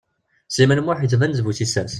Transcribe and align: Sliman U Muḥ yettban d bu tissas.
Sliman 0.53 0.79
U 0.81 0.83
Muḥ 0.85 0.99
yettban 1.01 1.31
d 1.33 1.39
bu 1.45 1.51
tissas. 1.57 1.89